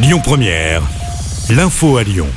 Lyon 0.00 0.20
Première, 0.22 0.82
l'info 1.50 1.96
à 1.96 2.04
Lyon. 2.04 2.28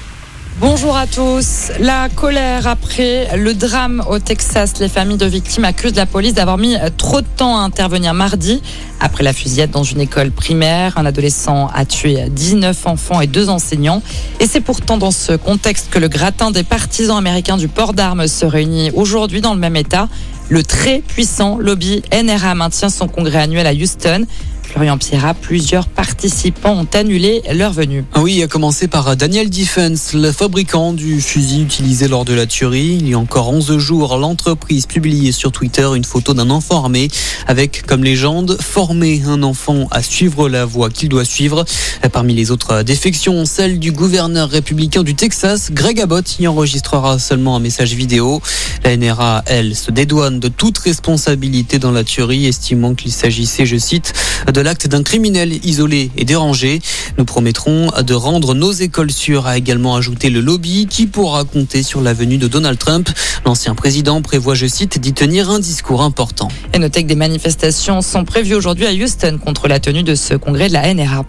Bonjour 0.59 0.97
à 0.97 1.05
tous. 1.05 1.71
La 1.79 2.09
colère 2.09 2.65
après 2.65 3.37
le 3.37 3.53
drame 3.53 4.03
au 4.09 4.17
Texas. 4.17 4.79
Les 4.79 4.89
familles 4.89 5.19
de 5.19 5.27
victimes 5.27 5.65
accusent 5.65 5.95
la 5.95 6.07
police 6.07 6.33
d'avoir 6.33 6.57
mis 6.57 6.75
trop 6.97 7.21
de 7.21 7.27
temps 7.37 7.59
à 7.59 7.61
intervenir 7.61 8.15
mardi. 8.15 8.63
Après 8.99 9.23
la 9.23 9.31
fusillade 9.31 9.69
dans 9.69 9.83
une 9.83 10.01
école 10.01 10.31
primaire, 10.31 10.97
un 10.97 11.05
adolescent 11.05 11.69
a 11.75 11.85
tué 11.85 12.29
19 12.31 12.87
enfants 12.87 13.21
et 13.21 13.27
deux 13.27 13.47
enseignants. 13.47 14.01
Et 14.39 14.47
c'est 14.47 14.61
pourtant 14.61 14.97
dans 14.97 15.11
ce 15.11 15.33
contexte 15.33 15.91
que 15.91 15.99
le 15.99 16.07
gratin 16.07 16.49
des 16.49 16.63
partisans 16.63 17.17
américains 17.17 17.57
du 17.57 17.67
port 17.67 17.93
d'armes 17.93 18.27
se 18.27 18.45
réunit 18.47 18.89
aujourd'hui 18.95 19.41
dans 19.41 19.53
le 19.53 19.59
même 19.59 19.75
état. 19.75 20.09
Le 20.49 20.63
très 20.63 20.99
puissant 20.99 21.59
lobby 21.59 22.01
NRA 22.11 22.55
maintient 22.55 22.89
son 22.89 23.07
congrès 23.07 23.39
annuel 23.39 23.67
à 23.67 23.73
Houston. 23.73 24.25
Florian 24.71 24.97
Pierra, 24.97 25.33
plusieurs 25.33 25.85
participants 25.85 26.79
ont 26.79 26.97
annulé 26.97 27.41
leur 27.53 27.73
venue. 27.73 28.05
Ah 28.13 28.21
oui, 28.21 28.41
à 28.41 28.47
commencer 28.47 28.87
par 28.87 29.17
Daniel 29.17 29.49
Defense, 29.49 30.13
le 30.13 30.31
fabricant 30.31 30.93
du 30.93 31.19
fusil 31.19 31.63
utilisé 31.63 32.07
lors 32.07 32.23
de 32.23 32.33
la 32.33 32.45
tuerie. 32.45 32.97
Il 33.01 33.09
y 33.09 33.13
a 33.13 33.19
encore 33.19 33.49
11 33.49 33.77
jours, 33.79 34.15
l'entreprise 34.15 34.85
publiait 34.85 35.33
sur 35.33 35.51
Twitter 35.51 35.85
une 35.93 36.05
photo 36.05 36.33
d'un 36.33 36.49
enfant 36.49 36.77
armé 36.77 37.09
avec 37.47 37.85
comme 37.85 38.05
légende 38.05 38.57
former 38.61 39.21
un 39.27 39.43
enfant 39.43 39.89
à 39.91 40.01
suivre 40.01 40.47
la 40.47 40.63
voie 40.63 40.89
qu'il 40.89 41.09
doit 41.09 41.25
suivre. 41.25 41.65
Parmi 42.13 42.33
les 42.33 42.49
autres 42.49 42.83
défections, 42.83 43.43
celle 43.45 43.77
du 43.77 43.91
gouverneur 43.91 44.49
républicain 44.49 45.03
du 45.03 45.15
Texas, 45.15 45.71
Greg 45.73 45.99
Abbott, 45.99 46.39
y 46.39 46.47
enregistrera 46.47 47.19
seulement 47.19 47.57
un 47.57 47.59
message 47.59 47.93
vidéo. 47.93 48.41
La 48.85 48.95
NRA, 48.95 49.43
elle, 49.47 49.75
se 49.75 49.91
dédouane 49.91 50.39
de 50.39 50.47
toute 50.47 50.77
responsabilité 50.77 51.77
dans 51.77 51.91
la 51.91 52.05
tuerie, 52.05 52.45
estimant 52.45 52.95
qu'il 52.95 53.11
s'agissait, 53.11 53.65
je 53.65 53.75
cite, 53.77 54.13
de 54.51 54.60
l'acte 54.63 54.87
d'un 54.87 55.03
criminel 55.03 55.53
isolé 55.65 56.11
et 56.17 56.25
dérangé. 56.25 56.81
Nous 57.17 57.25
promettrons 57.25 57.91
de 58.01 58.13
rendre 58.13 58.53
nos 58.53 58.71
écoles 58.71 59.11
sûres, 59.11 59.47
a 59.47 59.57
également 59.57 59.95
ajouté 59.95 60.29
le 60.29 60.41
lobby 60.41 60.87
qui 60.89 61.07
pourra 61.07 61.43
compter 61.43 61.83
sur 61.83 62.01
la 62.01 62.13
venue 62.13 62.37
de 62.37 62.47
Donald 62.47 62.77
Trump. 62.77 63.09
L'ancien 63.45 63.75
président 63.75 64.21
prévoit, 64.21 64.55
je 64.55 64.67
cite, 64.67 64.99
d'y 64.99 65.13
tenir 65.13 65.49
un 65.49 65.59
discours 65.59 66.01
important. 66.01 66.47
Et 66.73 66.79
notez 66.79 67.03
que 67.03 67.07
des 67.07 67.15
manifestations 67.15 68.01
sont 68.01 68.25
prévues 68.25 68.55
aujourd'hui 68.55 68.85
à 68.85 68.91
Houston 68.91 69.39
contre 69.43 69.67
la 69.67 69.79
tenue 69.79 70.03
de 70.03 70.15
ce 70.15 70.33
congrès 70.33 70.67
de 70.67 70.73
la 70.73 70.93
NRA. 70.93 71.25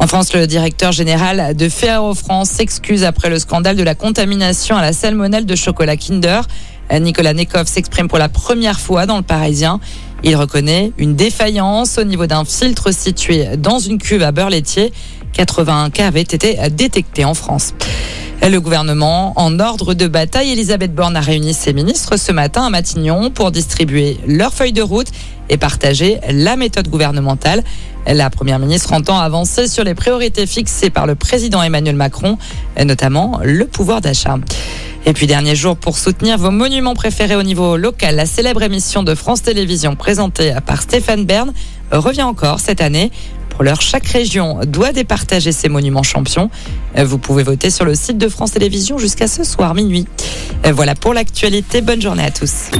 En 0.00 0.06
France, 0.06 0.32
le 0.32 0.46
directeur 0.46 0.92
général 0.92 1.56
de 1.56 1.68
Ferrero 1.68 2.14
France 2.14 2.50
s'excuse 2.50 3.04
après 3.04 3.28
le 3.30 3.38
scandale 3.38 3.76
de 3.76 3.82
la 3.82 3.94
contamination 3.94 4.76
à 4.76 4.82
la 4.82 4.92
salmonelle 4.92 5.46
de 5.46 5.56
chocolat 5.56 5.96
Kinder. 5.96 6.42
Nicolas 6.92 7.34
Nekov 7.34 7.66
s'exprime 7.66 8.08
pour 8.08 8.18
la 8.18 8.28
première 8.28 8.80
fois 8.80 9.06
dans 9.06 9.16
le 9.16 9.22
Parisien. 9.22 9.80
Il 10.24 10.36
reconnaît 10.36 10.92
une 10.98 11.14
défaillance 11.14 11.98
au 11.98 12.04
niveau 12.04 12.26
d'un 12.26 12.44
filtre 12.44 12.92
situé 12.92 13.56
dans 13.56 13.78
une 13.78 13.98
cuve 13.98 14.22
à 14.22 14.32
beurre 14.32 14.50
laitier. 14.50 14.92
81 15.34 15.90
cas 15.90 16.06
avaient 16.06 16.22
été 16.22 16.58
détectés 16.70 17.24
en 17.24 17.34
France. 17.34 17.74
Le 18.42 18.60
gouvernement, 18.60 19.34
en 19.36 19.60
ordre 19.60 19.94
de 19.94 20.06
bataille, 20.06 20.52
Elisabeth 20.52 20.94
Borne 20.94 21.16
a 21.16 21.20
réuni 21.20 21.52
ses 21.52 21.72
ministres 21.72 22.16
ce 22.16 22.32
matin 22.32 22.64
à 22.64 22.70
Matignon 22.70 23.30
pour 23.30 23.50
distribuer 23.50 24.16
leurs 24.26 24.54
feuilles 24.54 24.72
de 24.72 24.80
route 24.82 25.08
et 25.50 25.56
partager 25.56 26.18
la 26.30 26.56
méthode 26.56 26.88
gouvernementale. 26.88 27.62
La 28.06 28.30
première 28.30 28.58
ministre 28.58 28.92
entend 28.94 29.18
avancer 29.18 29.68
sur 29.68 29.84
les 29.84 29.94
priorités 29.94 30.46
fixées 30.46 30.88
par 30.88 31.06
le 31.06 31.14
président 31.14 31.62
Emmanuel 31.62 31.96
Macron, 31.96 32.38
notamment 32.82 33.40
le 33.42 33.66
pouvoir 33.66 34.00
d'achat. 34.00 34.38
Et 35.08 35.14
puis 35.14 35.26
dernier 35.26 35.56
jour 35.56 35.74
pour 35.74 35.96
soutenir 35.96 36.36
vos 36.36 36.50
monuments 36.50 36.92
préférés 36.92 37.34
au 37.34 37.42
niveau 37.42 37.78
local, 37.78 38.16
la 38.16 38.26
célèbre 38.26 38.62
émission 38.62 39.02
de 39.02 39.14
France 39.14 39.40
Télévisions 39.40 39.96
présentée 39.96 40.54
par 40.66 40.82
Stéphane 40.82 41.24
Bern 41.24 41.50
revient 41.90 42.24
encore 42.24 42.60
cette 42.60 42.82
année. 42.82 43.10
Pour 43.48 43.64
l'heure, 43.64 43.80
chaque 43.80 44.06
région 44.06 44.60
doit 44.66 44.92
départager 44.92 45.50
ses 45.50 45.70
monuments 45.70 46.02
champions. 46.02 46.50
Vous 46.94 47.16
pouvez 47.16 47.42
voter 47.42 47.70
sur 47.70 47.86
le 47.86 47.94
site 47.94 48.18
de 48.18 48.28
France 48.28 48.52
Télévisions 48.52 48.98
jusqu'à 48.98 49.28
ce 49.28 49.44
soir 49.44 49.74
minuit. 49.74 50.04
Voilà 50.70 50.94
pour 50.94 51.14
l'actualité. 51.14 51.80
Bonne 51.80 52.02
journée 52.02 52.24
à 52.24 52.30
tous. 52.30 52.70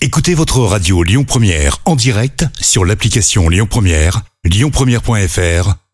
Écoutez 0.00 0.34
votre 0.34 0.58
radio 0.58 1.04
Lyon 1.04 1.22
Première 1.22 1.78
en 1.84 1.94
direct 1.94 2.46
sur 2.60 2.84
l'application 2.84 3.48
Lyon 3.48 3.68
Première, 3.70 4.22
lyonpremière.fr 4.44 5.79